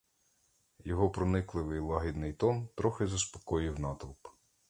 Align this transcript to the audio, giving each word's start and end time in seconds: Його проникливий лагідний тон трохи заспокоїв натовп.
Його 0.85 1.09
проникливий 1.09 1.79
лагідний 1.79 2.33
тон 2.33 2.67
трохи 2.75 3.07
заспокоїв 3.07 3.79
натовп. 3.79 4.27